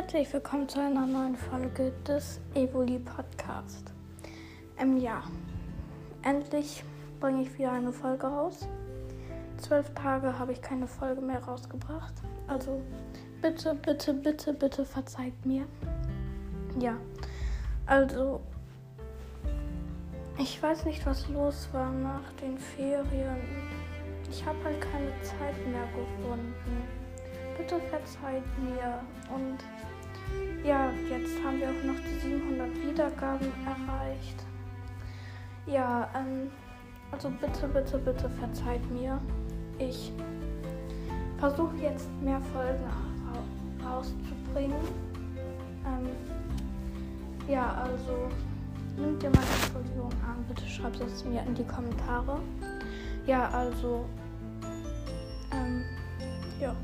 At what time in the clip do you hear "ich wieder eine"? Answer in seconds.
7.42-7.92